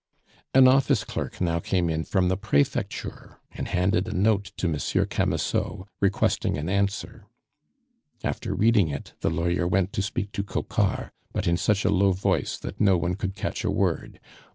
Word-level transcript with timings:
An 0.55 0.67
office 0.67 1.03
clerk 1.03 1.39
now 1.39 1.59
came 1.59 1.87
in 1.87 2.05
from 2.05 2.27
the 2.27 2.35
Prefecture, 2.35 3.37
and 3.51 3.67
handed 3.67 4.07
a 4.07 4.13
note 4.17 4.45
to 4.57 4.67
Monsieur 4.67 5.05
Camusot, 5.05 5.85
requesting 5.99 6.57
an 6.57 6.69
answer. 6.69 7.27
After 8.23 8.55
reading 8.55 8.87
it 8.87 9.13
the 9.19 9.29
lawyer 9.29 9.67
went 9.67 9.93
to 9.93 10.01
speak 10.01 10.31
to 10.31 10.41
Coquart, 10.41 11.11
but 11.33 11.45
in 11.47 11.55
such 11.55 11.85
a 11.85 11.91
low 11.91 12.13
voice 12.13 12.57
that 12.57 12.81
no 12.81 12.97
one 12.97 13.13
could 13.13 13.35
catch 13.35 13.63
a 13.63 13.69
word. 13.69 14.19